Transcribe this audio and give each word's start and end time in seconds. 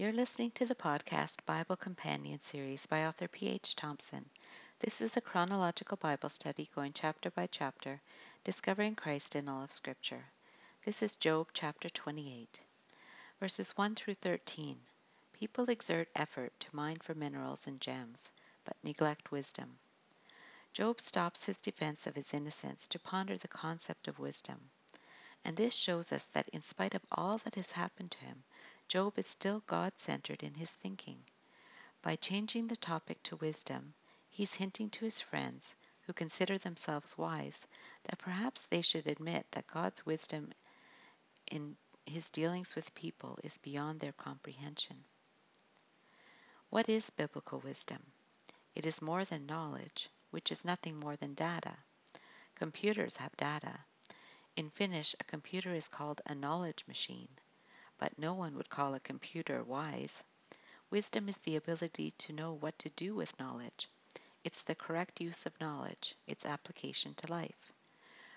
You're 0.00 0.12
listening 0.12 0.52
to 0.52 0.64
the 0.64 0.74
podcast 0.74 1.44
Bible 1.44 1.76
Companion 1.76 2.40
series 2.40 2.86
by 2.86 3.04
author 3.04 3.28
P.H. 3.28 3.76
Thompson. 3.76 4.24
This 4.78 5.02
is 5.02 5.18
a 5.18 5.20
chronological 5.20 5.98
Bible 5.98 6.30
study 6.30 6.70
going 6.74 6.94
chapter 6.94 7.30
by 7.30 7.48
chapter, 7.48 8.00
discovering 8.42 8.94
Christ 8.94 9.36
in 9.36 9.46
all 9.46 9.62
of 9.62 9.74
Scripture. 9.74 10.24
This 10.86 11.02
is 11.02 11.16
Job 11.16 11.48
chapter 11.52 11.90
28. 11.90 12.60
Verses 13.40 13.76
1 13.76 13.94
through 13.94 14.14
13. 14.14 14.80
People 15.34 15.68
exert 15.68 16.08
effort 16.16 16.58
to 16.60 16.74
mine 16.74 16.96
for 17.02 17.14
minerals 17.14 17.66
and 17.66 17.78
gems, 17.78 18.32
but 18.64 18.78
neglect 18.82 19.30
wisdom. 19.30 19.78
Job 20.72 20.98
stops 20.98 21.44
his 21.44 21.58
defense 21.58 22.06
of 22.06 22.14
his 22.14 22.32
innocence 22.32 22.88
to 22.88 22.98
ponder 22.98 23.36
the 23.36 23.48
concept 23.48 24.08
of 24.08 24.18
wisdom. 24.18 24.70
And 25.44 25.58
this 25.58 25.74
shows 25.74 26.10
us 26.10 26.24
that 26.28 26.48
in 26.48 26.62
spite 26.62 26.94
of 26.94 27.04
all 27.12 27.36
that 27.44 27.56
has 27.56 27.72
happened 27.72 28.12
to 28.12 28.18
him, 28.24 28.44
Job 28.90 29.20
is 29.20 29.28
still 29.28 29.60
God 29.68 29.96
centered 30.00 30.42
in 30.42 30.54
his 30.54 30.72
thinking. 30.72 31.24
By 32.02 32.16
changing 32.16 32.66
the 32.66 32.76
topic 32.76 33.22
to 33.22 33.36
wisdom, 33.36 33.94
he's 34.28 34.54
hinting 34.54 34.90
to 34.90 35.04
his 35.04 35.20
friends, 35.20 35.76
who 36.00 36.12
consider 36.12 36.58
themselves 36.58 37.16
wise, 37.16 37.68
that 38.02 38.18
perhaps 38.18 38.66
they 38.66 38.82
should 38.82 39.06
admit 39.06 39.46
that 39.52 39.68
God's 39.68 40.04
wisdom 40.04 40.52
in 41.46 41.76
his 42.04 42.30
dealings 42.30 42.74
with 42.74 42.92
people 42.96 43.38
is 43.44 43.58
beyond 43.58 44.00
their 44.00 44.12
comprehension. 44.12 45.04
What 46.70 46.88
is 46.88 47.10
biblical 47.10 47.60
wisdom? 47.60 48.04
It 48.74 48.84
is 48.84 49.00
more 49.00 49.24
than 49.24 49.46
knowledge, 49.46 50.10
which 50.32 50.50
is 50.50 50.64
nothing 50.64 50.98
more 50.98 51.14
than 51.14 51.34
data. 51.34 51.76
Computers 52.56 53.18
have 53.18 53.36
data. 53.36 53.84
In 54.56 54.68
Finnish, 54.68 55.14
a 55.20 55.24
computer 55.30 55.72
is 55.72 55.86
called 55.86 56.20
a 56.26 56.34
knowledge 56.34 56.82
machine 56.88 57.38
but 58.00 58.18
no 58.18 58.32
one 58.32 58.56
would 58.56 58.70
call 58.70 58.94
a 58.94 59.00
computer 59.00 59.62
wise. 59.62 60.24
Wisdom 60.88 61.28
is 61.28 61.36
the 61.36 61.56
ability 61.56 62.10
to 62.12 62.32
know 62.32 62.54
what 62.54 62.78
to 62.78 62.88
do 62.88 63.14
with 63.14 63.38
knowledge. 63.38 63.90
It's 64.42 64.62
the 64.62 64.74
correct 64.74 65.20
use 65.20 65.44
of 65.44 65.60
knowledge, 65.60 66.16
its 66.26 66.46
application 66.46 67.14
to 67.16 67.30
life. 67.30 67.70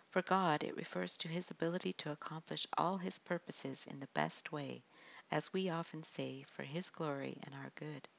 For 0.09 0.21
God, 0.21 0.65
it 0.65 0.75
refers 0.75 1.17
to 1.19 1.29
his 1.29 1.49
ability 1.49 1.93
to 1.93 2.11
accomplish 2.11 2.67
all 2.77 2.97
his 2.97 3.17
purposes 3.19 3.87
in 3.87 4.01
the 4.01 4.09
best 4.13 4.51
way, 4.51 4.83
as 5.31 5.53
we 5.53 5.69
often 5.69 6.03
say, 6.03 6.43
for 6.43 6.63
his 6.63 6.89
glory 6.89 7.37
and 7.43 7.55
our 7.55 7.71
good. 7.75 8.09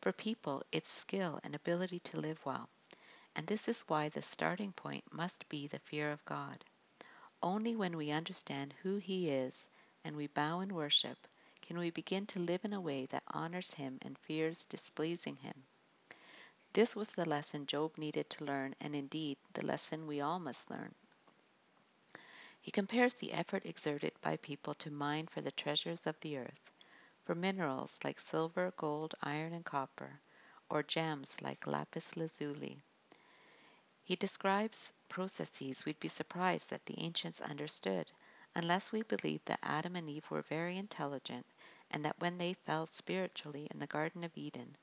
For 0.00 0.12
people, 0.12 0.62
it's 0.70 0.88
skill 0.88 1.40
and 1.42 1.56
ability 1.56 1.98
to 1.98 2.20
live 2.20 2.46
well. 2.46 2.68
And 3.34 3.44
this 3.44 3.68
is 3.68 3.82
why 3.88 4.08
the 4.08 4.22
starting 4.22 4.72
point 4.72 5.12
must 5.12 5.48
be 5.48 5.66
the 5.66 5.80
fear 5.80 6.12
of 6.12 6.24
God. 6.24 6.64
Only 7.42 7.74
when 7.74 7.96
we 7.96 8.12
understand 8.12 8.72
who 8.84 8.98
he 8.98 9.30
is 9.30 9.66
and 10.04 10.16
we 10.16 10.26
bow 10.26 10.60
in 10.60 10.74
worship, 10.74 11.26
can 11.62 11.78
we 11.78 11.90
begin 11.90 12.26
to 12.26 12.38
live 12.38 12.64
in 12.64 12.72
a 12.72 12.80
way 12.80 13.06
that 13.06 13.22
honors 13.28 13.74
Him 13.74 13.98
and 14.02 14.18
fears 14.18 14.64
displeasing 14.64 15.36
Him. 15.36 15.64
This 16.72 16.94
was 16.94 17.08
the 17.10 17.28
lesson 17.28 17.66
Job 17.66 17.98
needed 17.98 18.30
to 18.30 18.44
learn, 18.44 18.74
and 18.80 18.94
indeed 18.94 19.38
the 19.52 19.66
lesson 19.66 20.06
we 20.06 20.20
all 20.20 20.38
must 20.38 20.70
learn. 20.70 20.94
He 22.60 22.70
compares 22.70 23.14
the 23.14 23.32
effort 23.32 23.66
exerted 23.66 24.12
by 24.20 24.36
people 24.36 24.74
to 24.74 24.90
mine 24.90 25.26
for 25.26 25.40
the 25.40 25.50
treasures 25.50 26.00
of 26.04 26.20
the 26.20 26.36
earth, 26.36 26.70
for 27.24 27.34
minerals 27.34 27.98
like 28.04 28.20
silver, 28.20 28.72
gold, 28.76 29.14
iron, 29.22 29.52
and 29.52 29.64
copper, 29.64 30.20
or 30.68 30.82
gems 30.82 31.40
like 31.42 31.66
lapis 31.66 32.16
lazuli. 32.16 32.82
He 34.04 34.16
describes 34.16 34.92
processes 35.08 35.84
we'd 35.84 36.00
be 36.00 36.08
surprised 36.08 36.70
that 36.70 36.86
the 36.86 37.00
ancients 37.00 37.40
understood, 37.40 38.12
unless 38.54 38.90
we 38.92 39.02
believe 39.02 39.44
that 39.44 39.60
Adam 39.62 39.96
and 39.96 40.10
Eve 40.10 40.30
were 40.30 40.42
very 40.42 40.76
intelligent 40.76 41.46
and 41.90 42.04
that 42.04 42.18
when 42.20 42.38
they 42.38 42.52
fell 42.52 42.86
spiritually 42.86 43.66
in 43.70 43.78
the 43.78 43.86
Garden 43.86 44.24
of 44.24 44.36
Eden, 44.36 44.76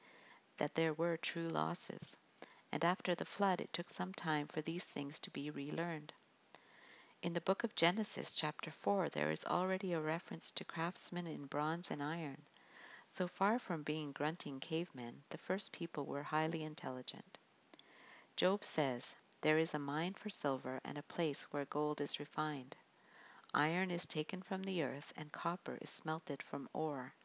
that 0.57 0.75
there 0.75 0.93
were 0.93 1.17
true 1.17 1.49
losses. 1.49 2.17
And 2.71 2.83
after 2.83 3.15
the 3.15 3.25
flood, 3.25 3.61
it 3.61 3.71
took 3.73 3.89
some 3.89 4.13
time 4.13 4.47
for 4.47 4.61
these 4.61 4.83
things 4.83 5.19
to 5.19 5.29
be 5.29 5.49
relearned. 5.49 6.13
In 7.21 7.33
the 7.33 7.41
book 7.41 7.63
of 7.63 7.75
Genesis, 7.75 8.31
chapter 8.31 8.69
4, 8.69 9.09
there 9.09 9.31
is 9.31 9.45
already 9.45 9.93
a 9.93 9.99
reference 9.99 10.51
to 10.51 10.63
craftsmen 10.63 11.25
in 11.25 11.45
bronze 11.45 11.89
and 11.89 12.03
iron. 12.03 12.45
So 13.07 13.27
far 13.27 13.57
from 13.57 13.83
being 13.83 14.11
grunting 14.11 14.59
cavemen, 14.59 15.23
the 15.29 15.37
first 15.37 15.71
people 15.71 16.05
were 16.05 16.23
highly 16.23 16.63
intelligent. 16.63 17.37
Job 18.35 18.63
says, 18.63 19.15
There 19.41 19.57
is 19.57 19.73
a 19.73 19.79
mine 19.79 20.13
for 20.13 20.29
silver 20.29 20.79
and 20.83 20.97
a 20.97 21.03
place 21.03 21.43
where 21.45 21.65
gold 21.65 22.01
is 22.01 22.19
refined. 22.19 22.75
Iron 23.59 23.89
is 23.89 24.05
taken 24.05 24.43
from 24.43 24.61
the 24.61 24.83
earth, 24.83 25.11
and 25.15 25.31
copper 25.31 25.79
is 25.81 25.89
smelted 25.89 26.43
from 26.43 26.69
ore. 26.73 27.15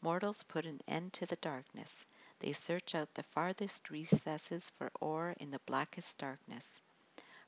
Mortals 0.00 0.42
put 0.42 0.66
an 0.66 0.80
end 0.88 1.12
to 1.12 1.26
the 1.26 1.36
darkness. 1.36 2.04
They 2.40 2.52
search 2.52 2.96
out 2.96 3.14
the 3.14 3.22
farthest 3.22 3.88
recesses 3.88 4.68
for 4.70 4.90
ore 5.00 5.36
in 5.38 5.52
the 5.52 5.60
blackest 5.60 6.18
darkness. 6.18 6.82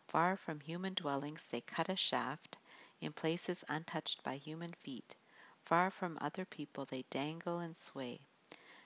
Far 0.07 0.37
from 0.37 0.61
human 0.61 0.95
dwellings 0.95 1.45
they 1.49 1.61
cut 1.61 1.89
a 1.89 1.97
shaft, 1.97 2.57
in 3.01 3.13
places 3.13 3.65
untouched 3.69 4.23
by 4.23 4.37
human 4.37 4.75
feet. 4.75 5.17
Far 5.65 5.91
from 5.91 6.17
other 6.21 6.45
people 6.45 6.85
they 6.85 7.03
dangle 7.11 7.59
and 7.59 7.77
sway. 7.77 8.21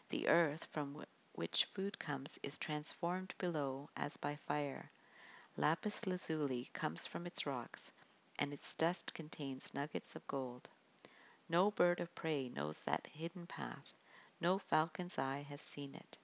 The 0.08 0.26
earth 0.26 0.64
from 0.72 1.04
which 1.34 1.66
food 1.66 1.98
comes 1.98 2.38
is 2.42 2.56
transformed 2.56 3.34
below 3.36 3.90
as 3.94 4.16
by 4.16 4.36
fire. 4.36 4.90
Lapis 5.58 6.06
lazuli 6.06 6.70
comes 6.72 7.06
from 7.06 7.26
its 7.26 7.44
rocks 7.44 7.92
and 8.38 8.52
its 8.52 8.74
dust 8.74 9.14
contains 9.14 9.74
nuggets 9.74 10.16
of 10.16 10.26
gold. 10.26 10.68
No 11.48 11.70
bird 11.70 12.00
of 12.00 12.14
prey 12.14 12.48
knows 12.48 12.80
that 12.80 13.06
hidden 13.06 13.46
path, 13.46 13.92
no 14.40 14.58
falcon's 14.58 15.18
eye 15.18 15.42
has 15.42 15.60
seen 15.60 15.94
it. 15.94 16.18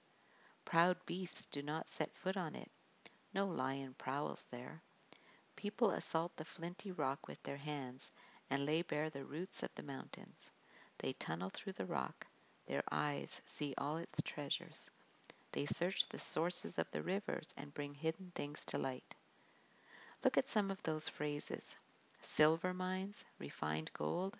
Proud 0.65 1.05
beasts 1.05 1.45
do 1.45 1.61
not 1.61 1.87
set 1.87 2.15
foot 2.17 2.37
on 2.37 2.55
it, 2.55 2.71
no 3.33 3.47
lion 3.47 3.93
prowls 3.95 4.43
there. 4.51 4.81
People 5.55 5.91
assault 5.91 6.35
the 6.35 6.45
flinty 6.45 6.91
rock 6.91 7.27
with 7.27 7.41
their 7.43 7.57
hands 7.57 8.11
and 8.49 8.65
lay 8.65 8.81
bare 8.81 9.09
the 9.09 9.25
roots 9.25 9.63
of 9.63 9.73
the 9.75 9.83
mountains. 9.83 10.51
They 10.97 11.13
tunnel 11.13 11.49
through 11.49 11.73
the 11.73 11.85
rock, 11.85 12.27
their 12.65 12.83
eyes 12.91 13.41
see 13.45 13.73
all 13.77 13.97
its 13.97 14.21
treasures. 14.23 14.91
They 15.51 15.65
search 15.65 16.07
the 16.07 16.19
sources 16.19 16.77
of 16.77 16.89
the 16.91 17.01
rivers 17.01 17.47
and 17.57 17.73
bring 17.73 17.93
hidden 17.93 18.31
things 18.35 18.65
to 18.65 18.77
light. 18.77 19.15
Look 20.23 20.37
at 20.37 20.47
some 20.47 20.71
of 20.71 20.81
those 20.83 21.09
phrases 21.09 21.75
silver 22.23 22.73
mines, 22.73 23.25
refined 23.39 23.91
gold, 23.93 24.37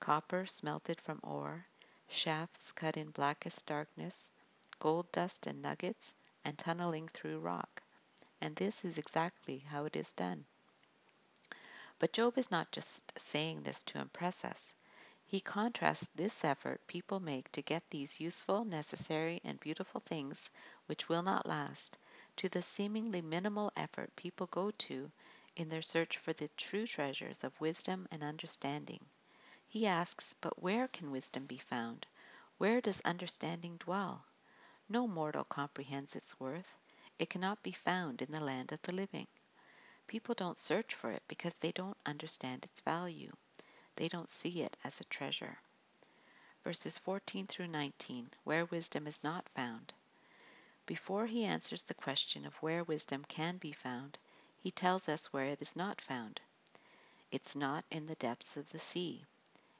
copper 0.00 0.46
smelted 0.46 1.00
from 1.00 1.20
ore, 1.22 1.66
shafts 2.08 2.72
cut 2.72 2.96
in 2.96 3.10
blackest 3.10 3.66
darkness, 3.66 4.30
gold 4.78 5.10
dust 5.12 5.46
and 5.46 5.60
nuggets, 5.60 6.14
and 6.44 6.56
tunneling 6.58 7.08
through 7.08 7.40
rock. 7.40 7.82
And 8.40 8.54
this 8.56 8.84
is 8.84 8.98
exactly 8.98 9.58
how 9.58 9.84
it 9.84 9.96
is 9.96 10.12
done. 10.12 10.44
But 11.98 12.12
Job 12.12 12.38
is 12.38 12.50
not 12.50 12.70
just 12.70 13.02
saying 13.18 13.62
this 13.62 13.82
to 13.84 13.98
impress 14.00 14.44
us. 14.44 14.74
He 15.26 15.40
contrasts 15.40 16.08
this 16.14 16.44
effort 16.44 16.86
people 16.86 17.18
make 17.18 17.50
to 17.52 17.62
get 17.62 17.88
these 17.90 18.20
useful, 18.20 18.64
necessary, 18.64 19.40
and 19.42 19.58
beautiful 19.58 20.00
things 20.00 20.50
which 20.86 21.08
will 21.08 21.22
not 21.22 21.46
last, 21.46 21.98
to 22.36 22.48
the 22.48 22.62
seemingly 22.62 23.22
minimal 23.22 23.72
effort 23.76 24.14
people 24.16 24.46
go 24.48 24.70
to 24.70 25.10
in 25.56 25.68
their 25.68 25.82
search 25.82 26.16
for 26.16 26.32
the 26.32 26.48
true 26.56 26.86
treasures 26.86 27.44
of 27.44 27.60
wisdom 27.60 28.08
and 28.10 28.22
understanding. 28.22 29.04
He 29.68 29.86
asks, 29.86 30.34
But 30.40 30.62
where 30.62 30.88
can 30.88 31.10
wisdom 31.10 31.46
be 31.46 31.58
found? 31.58 32.06
Where 32.58 32.80
does 32.80 33.00
understanding 33.02 33.76
dwell? 33.76 34.24
No 34.88 35.06
mortal 35.06 35.44
comprehends 35.44 36.14
its 36.16 36.38
worth. 36.38 36.74
It 37.18 37.30
cannot 37.30 37.62
be 37.62 37.72
found 37.72 38.22
in 38.22 38.32
the 38.32 38.40
land 38.40 38.72
of 38.72 38.82
the 38.82 38.94
living. 38.94 39.26
People 40.06 40.34
don't 40.34 40.58
search 40.58 40.94
for 40.94 41.10
it 41.10 41.22
because 41.28 41.54
they 41.54 41.72
don't 41.72 41.96
understand 42.04 42.64
its 42.64 42.80
value. 42.80 43.32
They 43.96 44.08
don't 44.08 44.28
see 44.28 44.62
it 44.62 44.76
as 44.84 45.00
a 45.00 45.04
treasure. 45.04 45.58
Verses 46.62 46.98
14 46.98 47.46
through 47.46 47.68
19, 47.68 48.30
where 48.44 48.64
wisdom 48.66 49.06
is 49.06 49.22
not 49.22 49.48
found. 49.50 49.94
Before 50.86 51.26
he 51.26 51.44
answers 51.44 51.82
the 51.82 51.94
question 51.94 52.44
of 52.44 52.54
where 52.62 52.84
wisdom 52.84 53.24
can 53.24 53.56
be 53.56 53.72
found, 53.72 54.18
he 54.64 54.70
tells 54.70 55.10
us 55.10 55.30
where 55.30 55.44
it 55.44 55.62
is 55.62 55.76
not 55.76 56.00
found. 56.00 56.40
It's 57.30 57.54
not 57.54 57.84
in 57.90 58.06
the 58.06 58.14
depths 58.14 58.56
of 58.56 58.70
the 58.72 58.78
sea. 58.78 59.22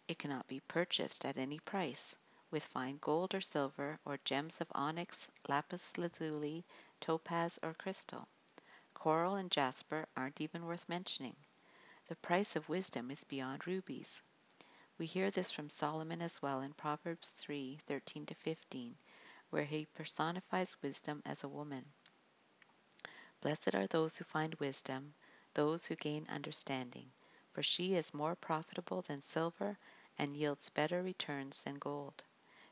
It 0.08 0.18
cannot 0.18 0.46
be 0.46 0.60
purchased 0.60 1.24
at 1.24 1.38
any 1.38 1.58
price 1.60 2.14
with 2.50 2.64
fine 2.66 2.98
gold 2.98 3.34
or 3.34 3.40
silver 3.40 3.98
or 4.04 4.18
gems 4.26 4.60
of 4.60 4.68
onyx, 4.74 5.28
lapis 5.48 5.96
lazuli, 5.96 6.66
topaz, 7.00 7.58
or 7.62 7.72
crystal. 7.72 8.28
Coral 8.94 9.36
and 9.36 9.50
jasper 9.50 10.06
aren't 10.16 10.42
even 10.42 10.66
worth 10.66 10.88
mentioning. 10.88 11.36
The 12.08 12.16
price 12.16 12.56
of 12.56 12.68
wisdom 12.68 13.10
is 13.10 13.24
beyond 13.24 13.66
rubies. 13.66 14.22
We 14.98 15.06
hear 15.06 15.30
this 15.30 15.50
from 15.50 15.70
Solomon 15.70 16.20
as 16.22 16.42
well 16.42 16.60
in 16.60 16.74
Proverbs 16.74 17.30
3 17.30 17.80
13 17.86 18.26
15, 18.26 18.98
where 19.50 19.64
he 19.64 19.86
personifies 19.86 20.82
wisdom 20.82 21.22
as 21.24 21.42
a 21.44 21.48
woman. 21.48 21.86
Blessed 23.44 23.74
are 23.74 23.86
those 23.86 24.16
who 24.16 24.24
find 24.24 24.54
wisdom, 24.54 25.12
those 25.52 25.84
who 25.84 25.96
gain 25.96 26.26
understanding, 26.30 27.12
for 27.52 27.62
she 27.62 27.94
is 27.94 28.14
more 28.14 28.34
profitable 28.34 29.02
than 29.02 29.20
silver 29.20 29.76
and 30.18 30.34
yields 30.34 30.70
better 30.70 31.02
returns 31.02 31.60
than 31.60 31.74
gold. 31.74 32.22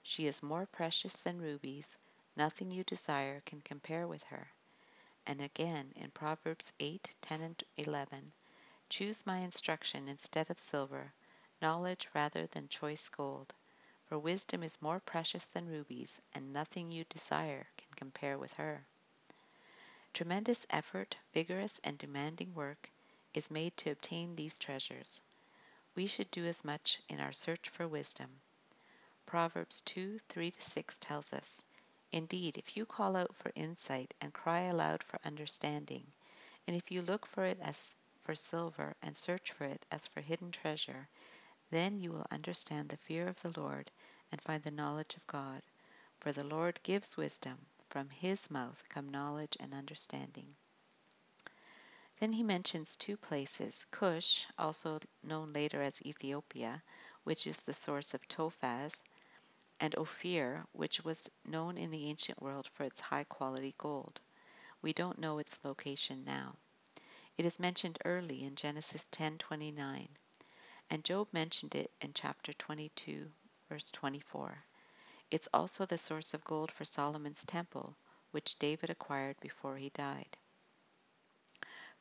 She 0.02 0.26
is 0.26 0.42
more 0.42 0.64
precious 0.64 1.12
than 1.12 1.42
rubies. 1.42 1.98
Nothing 2.36 2.70
you 2.70 2.84
desire 2.84 3.42
can 3.42 3.60
compare 3.60 4.08
with 4.08 4.22
her. 4.22 4.50
And 5.26 5.42
again 5.42 5.92
in 5.94 6.10
Proverbs 6.10 6.72
8, 6.80 7.16
10, 7.20 7.40
and 7.42 7.64
11 7.76 8.32
Choose 8.88 9.26
my 9.26 9.40
instruction 9.40 10.08
instead 10.08 10.48
of 10.48 10.58
silver, 10.58 11.12
knowledge 11.60 12.08
rather 12.14 12.46
than 12.46 12.66
choice 12.68 13.10
gold. 13.10 13.54
For 14.06 14.18
wisdom 14.18 14.62
is 14.62 14.80
more 14.80 15.00
precious 15.00 15.44
than 15.44 15.68
rubies, 15.68 16.18
and 16.32 16.50
nothing 16.50 16.90
you 16.90 17.04
desire 17.04 17.66
can 17.76 17.92
compare 17.94 18.38
with 18.38 18.54
her. 18.54 18.86
Tremendous 20.14 20.66
effort, 20.68 21.16
vigorous 21.32 21.80
and 21.84 21.96
demanding 21.96 22.54
work, 22.54 22.90
is 23.32 23.50
made 23.50 23.74
to 23.78 23.90
obtain 23.90 24.36
these 24.36 24.58
treasures. 24.58 25.22
We 25.94 26.06
should 26.06 26.30
do 26.30 26.44
as 26.44 26.64
much 26.64 27.00
in 27.08 27.18
our 27.18 27.32
search 27.32 27.70
for 27.70 27.88
wisdom. 27.88 28.42
Proverbs 29.24 29.80
2 29.80 30.18
3 30.18 30.50
6 30.50 30.98
tells 30.98 31.32
us, 31.32 31.62
Indeed, 32.10 32.58
if 32.58 32.76
you 32.76 32.84
call 32.84 33.16
out 33.16 33.34
for 33.34 33.52
insight 33.54 34.12
and 34.20 34.34
cry 34.34 34.60
aloud 34.64 35.02
for 35.02 35.18
understanding, 35.24 36.12
and 36.66 36.76
if 36.76 36.90
you 36.90 37.00
look 37.00 37.24
for 37.24 37.46
it 37.46 37.58
as 37.60 37.96
for 38.20 38.34
silver 38.34 38.94
and 39.00 39.16
search 39.16 39.52
for 39.52 39.64
it 39.64 39.86
as 39.90 40.06
for 40.06 40.20
hidden 40.20 40.52
treasure, 40.52 41.08
then 41.70 41.98
you 41.98 42.12
will 42.12 42.26
understand 42.30 42.90
the 42.90 42.98
fear 42.98 43.28
of 43.28 43.40
the 43.40 43.58
Lord 43.58 43.90
and 44.30 44.42
find 44.42 44.62
the 44.62 44.70
knowledge 44.70 45.14
of 45.14 45.26
God. 45.26 45.62
For 46.20 46.32
the 46.32 46.44
Lord 46.44 46.82
gives 46.82 47.16
wisdom, 47.16 47.64
from 47.92 48.08
his 48.08 48.50
mouth 48.50 48.82
come 48.88 49.10
knowledge 49.10 49.54
and 49.60 49.74
understanding. 49.74 50.56
Then 52.18 52.32
he 52.32 52.42
mentions 52.42 52.96
two 52.96 53.18
places 53.18 53.84
Cush, 53.90 54.46
also 54.56 54.98
known 55.22 55.52
later 55.52 55.82
as 55.82 56.00
Ethiopia, 56.00 56.82
which 57.24 57.46
is 57.46 57.58
the 57.58 57.74
source 57.74 58.14
of 58.14 58.26
topaz, 58.26 58.96
and 59.78 59.94
Ophir, 59.98 60.64
which 60.72 61.04
was 61.04 61.28
known 61.44 61.76
in 61.76 61.90
the 61.90 62.08
ancient 62.08 62.40
world 62.40 62.66
for 62.72 62.84
its 62.84 62.98
high 62.98 63.24
quality 63.24 63.74
gold. 63.76 64.22
We 64.80 64.94
don't 64.94 65.18
know 65.18 65.38
its 65.38 65.58
location 65.62 66.24
now. 66.24 66.56
It 67.36 67.44
is 67.44 67.60
mentioned 67.60 67.98
early 68.06 68.42
in 68.42 68.56
Genesis 68.56 69.06
10:29, 69.12 70.08
and 70.88 71.04
Job 71.04 71.28
mentioned 71.30 71.74
it 71.74 71.92
in 72.00 72.14
chapter 72.14 72.54
22, 72.54 73.30
verse 73.68 73.90
24. 73.90 74.64
It's 75.32 75.48
also 75.54 75.86
the 75.86 75.96
source 75.96 76.34
of 76.34 76.44
gold 76.44 76.70
for 76.70 76.84
Solomon's 76.84 77.42
temple, 77.46 77.96
which 78.32 78.58
David 78.58 78.90
acquired 78.90 79.40
before 79.40 79.78
he 79.78 79.88
died. 79.88 80.36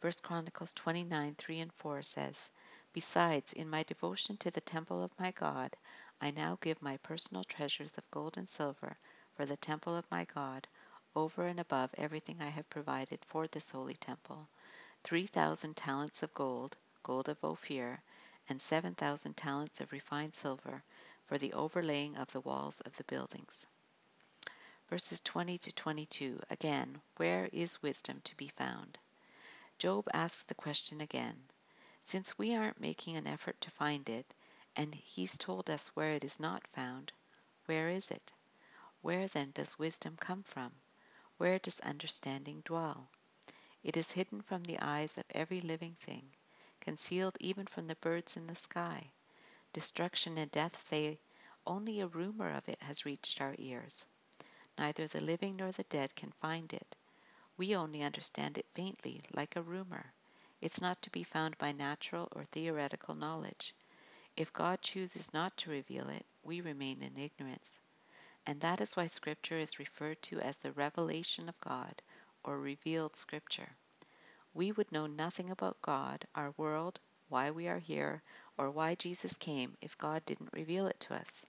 1 0.01 0.11
Chronicles 0.21 0.73
29 0.73 1.35
3 1.35 1.59
and 1.61 1.73
4 1.75 2.01
says, 2.01 2.51
Besides, 2.91 3.53
in 3.53 3.69
my 3.69 3.83
devotion 3.83 4.35
to 4.35 4.51
the 4.51 4.59
temple 4.59 5.01
of 5.01 5.17
my 5.17 5.31
God, 5.31 5.77
I 6.19 6.31
now 6.31 6.57
give 6.59 6.81
my 6.81 6.97
personal 6.97 7.45
treasures 7.45 7.93
of 7.97 8.11
gold 8.11 8.35
and 8.35 8.49
silver 8.49 8.97
for 9.37 9.45
the 9.45 9.55
temple 9.55 9.95
of 9.95 10.11
my 10.11 10.25
God, 10.25 10.67
over 11.15 11.47
and 11.47 11.61
above 11.61 11.95
everything 11.97 12.41
I 12.41 12.49
have 12.49 12.69
provided 12.69 13.23
for 13.23 13.47
this 13.47 13.69
holy 13.69 13.95
temple 13.95 14.49
3,000 15.05 15.77
talents 15.77 16.21
of 16.21 16.33
gold, 16.33 16.75
gold 17.01 17.29
of 17.29 17.41
Ophir, 17.45 18.03
and 18.49 18.61
7,000 18.61 19.37
talents 19.37 19.79
of 19.79 19.93
refined 19.93 20.35
silver 20.35 20.83
for 21.31 21.37
the 21.37 21.53
overlaying 21.53 22.17
of 22.17 22.29
the 22.33 22.41
walls 22.41 22.81
of 22.81 22.93
the 22.97 23.05
buildings. 23.05 23.65
Verses 24.89 25.21
20 25.21 25.57
to 25.59 25.71
22 25.71 26.37
again, 26.49 27.01
where 27.15 27.47
is 27.53 27.81
wisdom 27.81 28.19
to 28.25 28.35
be 28.35 28.49
found? 28.49 28.99
Job 29.77 30.09
asks 30.13 30.43
the 30.43 30.55
question 30.55 30.99
again. 30.99 31.41
Since 32.01 32.37
we 32.37 32.53
aren't 32.53 32.81
making 32.81 33.15
an 33.15 33.27
effort 33.27 33.61
to 33.61 33.71
find 33.71 34.09
it, 34.09 34.25
and 34.75 34.93
he's 34.93 35.37
told 35.37 35.69
us 35.69 35.87
where 35.95 36.15
it 36.15 36.25
is 36.25 36.37
not 36.37 36.67
found, 36.67 37.13
where 37.65 37.87
is 37.87 38.11
it? 38.11 38.33
Where 39.01 39.29
then 39.29 39.51
does 39.51 39.79
wisdom 39.79 40.17
come 40.17 40.43
from? 40.43 40.73
Where 41.37 41.59
does 41.59 41.79
understanding 41.79 42.59
dwell? 42.65 43.07
It 43.83 43.95
is 43.95 44.11
hidden 44.11 44.41
from 44.41 44.65
the 44.65 44.79
eyes 44.79 45.17
of 45.17 45.23
every 45.29 45.61
living 45.61 45.95
thing, 45.95 46.29
concealed 46.81 47.37
even 47.39 47.67
from 47.67 47.87
the 47.87 47.95
birds 47.95 48.35
in 48.35 48.47
the 48.47 48.55
sky. 48.55 49.11
Destruction 49.73 50.37
and 50.37 50.51
death 50.51 50.81
say, 50.81 51.17
Only 51.65 52.01
a 52.01 52.07
rumor 52.07 52.51
of 52.51 52.67
it 52.67 52.81
has 52.81 53.05
reached 53.05 53.39
our 53.39 53.55
ears. 53.57 54.05
Neither 54.77 55.07
the 55.07 55.21
living 55.21 55.55
nor 55.55 55.71
the 55.71 55.83
dead 55.83 56.13
can 56.15 56.31
find 56.41 56.73
it. 56.73 56.95
We 57.55 57.75
only 57.75 58.03
understand 58.03 58.57
it 58.57 58.65
faintly, 58.73 59.21
like 59.31 59.55
a 59.55 59.61
rumor. 59.61 60.13
It's 60.59 60.81
not 60.81 61.01
to 61.03 61.09
be 61.09 61.23
found 61.23 61.57
by 61.57 61.71
natural 61.71 62.27
or 62.33 62.43
theoretical 62.43 63.15
knowledge. 63.15 63.73
If 64.35 64.51
God 64.51 64.81
chooses 64.81 65.33
not 65.33 65.55
to 65.57 65.69
reveal 65.69 66.09
it, 66.09 66.25
we 66.43 66.61
remain 66.61 67.01
in 67.01 67.17
ignorance. 67.17 67.79
And 68.45 68.59
that 68.61 68.81
is 68.81 68.97
why 68.97 69.07
Scripture 69.07 69.57
is 69.57 69.79
referred 69.79 70.21
to 70.23 70.39
as 70.41 70.57
the 70.57 70.71
revelation 70.71 71.47
of 71.47 71.59
God, 71.61 72.01
or 72.43 72.59
revealed 72.59 73.15
Scripture. 73.15 73.77
We 74.53 74.71
would 74.73 74.91
know 74.91 75.07
nothing 75.07 75.49
about 75.49 75.81
God, 75.81 76.27
our 76.35 76.51
world, 76.57 76.99
why 77.31 77.49
we 77.49 77.67
are 77.67 77.79
here, 77.79 78.21
or 78.57 78.69
why 78.69 78.93
Jesus 78.95 79.37
came 79.37 79.77
if 79.81 79.97
God 79.97 80.23
didn't 80.25 80.53
reveal 80.53 80.87
it 80.87 80.99
to 80.99 81.15
us. 81.15 81.45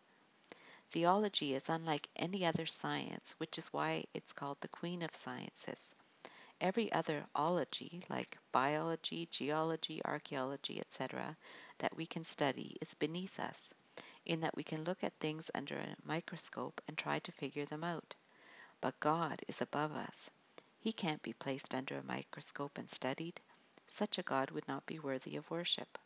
Theology 0.90 1.54
is 1.54 1.68
unlike 1.68 2.08
any 2.16 2.46
other 2.46 2.66
science, 2.66 3.34
which 3.38 3.58
is 3.58 3.72
why 3.72 4.04
it's 4.14 4.32
called 4.32 4.60
the 4.60 4.68
Queen 4.68 5.02
of 5.02 5.14
Sciences. 5.14 5.94
Every 6.60 6.92
other 6.92 7.26
ology, 7.34 8.02
like 8.08 8.38
biology, 8.52 9.26
geology, 9.30 10.00
archaeology, 10.04 10.78
etc., 10.78 11.36
that 11.78 11.96
we 11.96 12.06
can 12.06 12.24
study 12.24 12.76
is 12.80 12.94
beneath 12.94 13.40
us, 13.40 13.74
in 14.24 14.40
that 14.42 14.56
we 14.56 14.62
can 14.62 14.84
look 14.84 15.02
at 15.02 15.18
things 15.18 15.50
under 15.54 15.76
a 15.76 15.96
microscope 16.04 16.80
and 16.86 16.96
try 16.96 17.18
to 17.18 17.32
figure 17.32 17.64
them 17.64 17.82
out. 17.82 18.14
But 18.80 19.00
God 19.00 19.42
is 19.48 19.60
above 19.60 19.92
us. 19.92 20.30
He 20.78 20.92
can't 20.92 21.22
be 21.22 21.32
placed 21.32 21.74
under 21.74 21.98
a 21.98 22.04
microscope 22.04 22.78
and 22.78 22.88
studied. 22.88 23.40
Such 23.94 24.16
a 24.16 24.22
God 24.22 24.50
would 24.52 24.66
not 24.66 24.86
be 24.86 24.98
worthy 24.98 25.36
of 25.36 25.50
worship. 25.50 25.98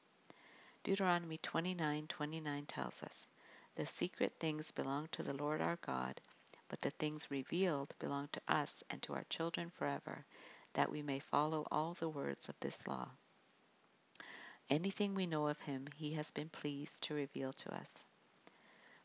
Deuteronomy 0.82 1.38
29:29 1.38 2.66
tells 2.66 3.00
us, 3.04 3.28
"The 3.76 3.86
secret 3.86 4.40
things 4.40 4.72
belong 4.72 5.06
to 5.12 5.22
the 5.22 5.36
Lord 5.36 5.60
our 5.60 5.76
God, 5.76 6.20
but 6.66 6.80
the 6.80 6.90
things 6.90 7.30
revealed 7.30 7.94
belong 8.00 8.26
to 8.32 8.42
us 8.48 8.82
and 8.90 9.00
to 9.04 9.14
our 9.14 9.22
children 9.30 9.70
forever, 9.70 10.26
that 10.72 10.90
we 10.90 11.00
may 11.00 11.20
follow 11.20 11.64
all 11.70 11.94
the 11.94 12.08
words 12.08 12.48
of 12.48 12.58
this 12.58 12.88
law." 12.88 13.08
Anything 14.68 15.14
we 15.14 15.28
know 15.28 15.46
of 15.46 15.60
him, 15.60 15.86
he 15.94 16.12
has 16.14 16.32
been 16.32 16.48
pleased 16.48 17.04
to 17.04 17.14
reveal 17.14 17.52
to 17.52 17.72
us. 17.72 18.04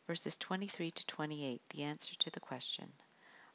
Verses 0.08 0.39
23 0.39 0.89
to 0.89 1.05
28, 1.05 1.63
the 1.70 1.84
answer 1.84 2.15
to 2.15 2.32
the 2.32 2.39
question. 2.39 2.91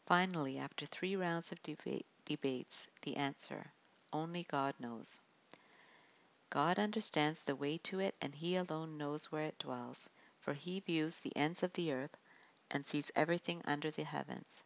Finally, 0.05 0.57
after 0.57 0.87
three 0.87 1.17
rounds 1.17 1.51
of 1.51 1.61
debate, 1.65 2.07
debates, 2.25 2.87
the 3.03 3.17
answer 3.17 3.73
only 4.13 4.45
God 4.45 4.75
knows. 4.79 5.21
God 6.51 6.79
understands 6.79 7.43
the 7.43 7.57
way 7.57 7.79
to 7.79 7.99
it, 7.99 8.15
and 8.21 8.35
He 8.35 8.57
alone 8.57 8.97
knows 8.97 9.33
where 9.33 9.43
it 9.43 9.59
dwells, 9.59 10.09
for 10.39 10.55
He 10.55 10.81
views 10.81 11.19
the 11.19 11.37
ends 11.37 11.63
of 11.63 11.73
the 11.73 11.93
earth 11.93 12.17
and 12.71 12.87
sees 12.87 13.11
everything 13.15 13.63
under 13.65 13.91
the 13.91 14.05
heavens. 14.05 14.63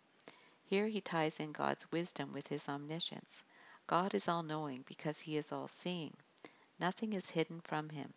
Here 0.65 0.87
he 0.87 1.01
ties 1.01 1.41
in 1.41 1.53
God's 1.53 1.91
wisdom 1.91 2.33
with 2.33 2.47
His 2.47 2.69
omniscience. 2.69 3.43
God 3.87 4.15
is 4.15 4.29
all 4.29 4.43
knowing 4.43 4.83
because 4.83 5.19
He 5.19 5.37
is 5.37 5.51
all 5.51 5.69
seeing. 5.69 6.17
Nothing 6.79 7.13
is 7.13 7.31
hidden 7.31 7.61
from 7.61 7.89
Him. 7.89 8.15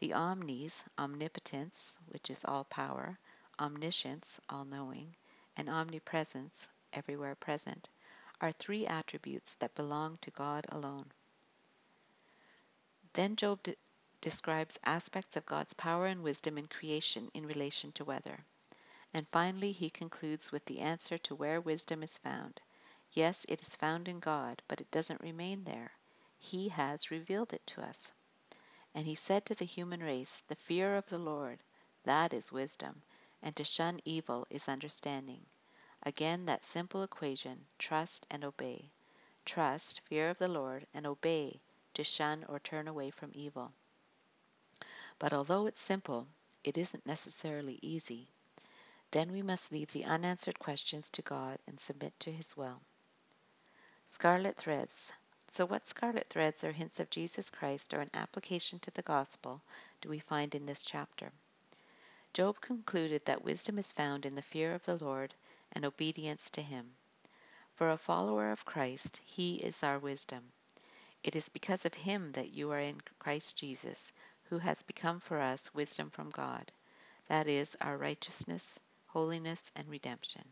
The 0.00 0.14
omnis, 0.14 0.82
omnipotence, 0.98 1.96
which 2.08 2.30
is 2.30 2.44
all 2.44 2.64
power, 2.64 3.18
omniscience, 3.60 4.40
all 4.48 4.64
knowing, 4.64 5.14
and 5.56 5.68
omnipresence, 5.68 6.68
everywhere 6.92 7.34
present, 7.34 7.88
are 8.40 8.52
three 8.52 8.86
attributes 8.86 9.54
that 9.56 9.74
belong 9.74 10.18
to 10.18 10.30
God 10.30 10.66
alone. 10.70 11.12
Then 13.12 13.36
Job 13.36 13.62
de- 13.62 13.76
describes 14.20 14.78
aspects 14.84 15.36
of 15.36 15.46
God's 15.46 15.74
power 15.74 16.06
and 16.06 16.22
wisdom 16.22 16.58
in 16.58 16.68
creation 16.68 17.30
in 17.34 17.46
relation 17.46 17.92
to 17.92 18.04
weather. 18.04 18.44
And 19.12 19.26
finally, 19.28 19.72
he 19.72 19.90
concludes 19.90 20.52
with 20.52 20.64
the 20.66 20.80
answer 20.80 21.18
to 21.18 21.34
where 21.34 21.60
wisdom 21.60 22.02
is 22.02 22.18
found. 22.18 22.60
Yes, 23.12 23.44
it 23.48 23.60
is 23.60 23.74
found 23.74 24.06
in 24.06 24.20
God, 24.20 24.62
but 24.68 24.80
it 24.80 24.90
doesn't 24.90 25.20
remain 25.20 25.64
there. 25.64 25.92
He 26.38 26.68
has 26.68 27.10
revealed 27.10 27.52
it 27.52 27.66
to 27.66 27.82
us. 27.82 28.12
And 28.94 29.06
he 29.06 29.14
said 29.14 29.44
to 29.46 29.54
the 29.54 29.64
human 29.64 30.02
race, 30.02 30.44
The 30.46 30.54
fear 30.54 30.96
of 30.96 31.06
the 31.06 31.18
Lord, 31.18 31.58
that 32.04 32.32
is 32.32 32.52
wisdom, 32.52 33.02
and 33.42 33.54
to 33.56 33.64
shun 33.64 34.00
evil 34.04 34.46
is 34.50 34.68
understanding. 34.68 35.44
Again, 36.02 36.46
that 36.46 36.64
simple 36.64 37.02
equation 37.02 37.66
trust 37.78 38.26
and 38.30 38.42
obey. 38.42 38.90
Trust, 39.44 40.00
fear 40.00 40.30
of 40.30 40.38
the 40.38 40.48
Lord, 40.48 40.86
and 40.94 41.06
obey, 41.06 41.60
to 41.92 42.04
shun 42.04 42.44
or 42.44 42.58
turn 42.58 42.88
away 42.88 43.10
from 43.10 43.32
evil. 43.34 43.72
But 45.18 45.34
although 45.34 45.66
it's 45.66 45.80
simple, 45.80 46.26
it 46.64 46.78
isn't 46.78 47.04
necessarily 47.04 47.78
easy. 47.82 48.28
Then 49.10 49.30
we 49.30 49.42
must 49.42 49.72
leave 49.72 49.92
the 49.92 50.06
unanswered 50.06 50.58
questions 50.58 51.10
to 51.10 51.22
God 51.22 51.58
and 51.66 51.78
submit 51.78 52.18
to 52.20 52.32
His 52.32 52.56
will. 52.56 52.80
Scarlet 54.08 54.56
threads. 54.56 55.12
So, 55.48 55.66
what 55.66 55.86
scarlet 55.86 56.30
threads 56.30 56.64
or 56.64 56.72
hints 56.72 56.98
of 57.00 57.10
Jesus 57.10 57.50
Christ 57.50 57.92
or 57.92 58.00
an 58.00 58.10
application 58.14 58.78
to 58.78 58.90
the 58.92 59.02
gospel 59.02 59.60
do 60.00 60.08
we 60.08 60.18
find 60.18 60.54
in 60.54 60.64
this 60.64 60.84
chapter? 60.84 61.30
Job 62.32 62.60
concluded 62.60 63.24
that 63.26 63.44
wisdom 63.44 63.78
is 63.78 63.92
found 63.92 64.24
in 64.24 64.34
the 64.34 64.42
fear 64.42 64.72
of 64.74 64.86
the 64.86 64.96
Lord 64.96 65.34
and 65.72 65.84
obedience 65.84 66.50
to 66.50 66.62
Him. 66.62 66.94
For 67.74 67.90
a 67.90 67.96
follower 67.96 68.50
of 68.50 68.64
Christ, 68.64 69.20
He 69.24 69.56
is 69.56 69.82
our 69.82 69.98
wisdom. 69.98 70.52
It 71.22 71.36
is 71.36 71.48
because 71.48 71.84
of 71.84 71.94
Him 71.94 72.32
that 72.32 72.52
you 72.52 72.70
are 72.72 72.80
in 72.80 73.00
Christ 73.18 73.58
Jesus, 73.58 74.12
who 74.44 74.58
has 74.58 74.82
become 74.82 75.20
for 75.20 75.40
us 75.40 75.72
wisdom 75.74 76.10
from 76.10 76.30
God, 76.30 76.72
that 77.28 77.46
is, 77.46 77.76
our 77.80 77.96
righteousness, 77.96 78.78
holiness, 79.06 79.70
and 79.76 79.88
redemption. 79.88 80.44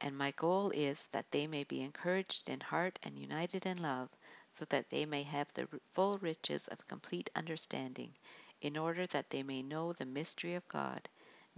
And 0.00 0.16
my 0.16 0.30
goal 0.32 0.70
is 0.70 1.06
that 1.08 1.30
they 1.30 1.46
may 1.46 1.64
be 1.64 1.82
encouraged 1.82 2.48
in 2.48 2.60
heart 2.60 2.98
and 3.02 3.18
united 3.18 3.66
in 3.66 3.82
love, 3.82 4.08
so 4.52 4.64
that 4.66 4.90
they 4.90 5.04
may 5.06 5.24
have 5.24 5.52
the 5.54 5.68
full 5.92 6.18
riches 6.18 6.68
of 6.68 6.86
complete 6.86 7.30
understanding 7.34 8.14
in 8.60 8.76
order 8.76 9.06
that 9.08 9.30
they 9.30 9.42
may 9.42 9.62
know 9.62 9.92
the 9.92 10.06
mystery 10.06 10.54
of 10.54 10.66
God, 10.68 11.08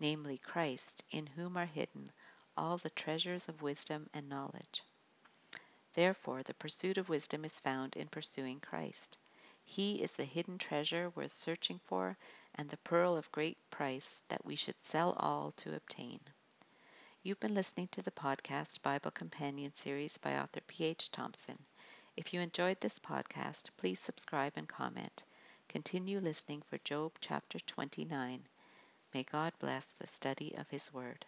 namely 0.00 0.38
Christ, 0.38 1.04
in 1.10 1.26
whom 1.26 1.56
are 1.56 1.66
hidden 1.66 2.10
all 2.56 2.78
the 2.78 2.90
treasures 2.90 3.48
of 3.48 3.62
wisdom 3.62 4.10
and 4.12 4.28
knowledge. 4.28 4.82
Therefore, 5.92 6.42
the 6.42 6.54
pursuit 6.54 6.98
of 6.98 7.08
wisdom 7.08 7.44
is 7.44 7.60
found 7.60 7.96
in 7.96 8.08
pursuing 8.08 8.60
Christ. 8.60 9.18
He 9.64 10.02
is 10.02 10.12
the 10.12 10.24
hidden 10.24 10.58
treasure 10.58 11.10
worth 11.10 11.32
searching 11.32 11.78
for 11.84 12.16
and 12.54 12.68
the 12.68 12.76
pearl 12.78 13.16
of 13.16 13.30
great 13.30 13.58
price 13.70 14.20
that 14.28 14.44
we 14.44 14.56
should 14.56 14.80
sell 14.80 15.12
all 15.12 15.52
to 15.52 15.76
obtain. 15.76 16.20
You've 17.22 17.40
been 17.40 17.54
listening 17.54 17.88
to 17.88 18.02
the 18.02 18.10
podcast 18.10 18.82
Bible 18.82 19.10
Companion 19.10 19.74
series 19.74 20.16
by 20.18 20.38
author 20.38 20.60
P.H. 20.62 21.10
Thompson. 21.10 21.58
If 22.16 22.32
you 22.32 22.40
enjoyed 22.40 22.80
this 22.80 22.98
podcast, 22.98 23.68
please 23.76 24.00
subscribe 24.00 24.54
and 24.56 24.68
comment. 24.68 25.24
Continue 25.68 26.20
listening 26.20 26.62
for 26.62 26.78
Job 26.78 27.12
chapter 27.20 27.58
29. 27.60 28.48
May 29.12 29.24
God 29.24 29.52
bless 29.58 29.92
the 29.92 30.06
study 30.06 30.54
of 30.56 30.70
His 30.70 30.92
Word. 30.92 31.26